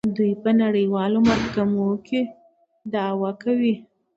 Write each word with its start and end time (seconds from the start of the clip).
دوی 0.15 0.31
په 0.43 0.49
نړیوالو 0.61 1.19
محکمو 1.29 1.89
کې 2.07 2.21
دعوا 2.93 3.31
کوي. 3.43 3.75